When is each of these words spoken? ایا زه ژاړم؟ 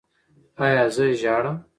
ایا 0.63 0.83
زه 0.95 1.05
ژاړم؟ 1.21 1.57